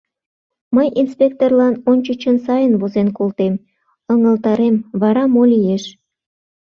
Мый 0.75 0.87
инспекторлан 1.01 1.73
ончычын 1.91 2.37
сайын 2.45 2.73
возен 2.81 3.09
колтем, 3.17 3.53
ыҥылтарем, 4.13 4.75
вара— 5.01 5.23
мо 5.33 5.43
лиеш... 5.51 5.83